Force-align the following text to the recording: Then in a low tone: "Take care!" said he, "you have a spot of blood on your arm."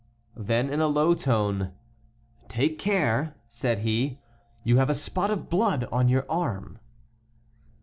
Then 0.41 0.71
in 0.71 0.81
a 0.81 0.87
low 0.87 1.13
tone: 1.13 1.73
"Take 2.47 2.79
care!" 2.79 3.35
said 3.47 3.81
he, 3.81 4.17
"you 4.63 4.77
have 4.77 4.89
a 4.89 4.95
spot 4.95 5.29
of 5.29 5.47
blood 5.47 5.87
on 5.91 6.07
your 6.09 6.25
arm." 6.27 6.79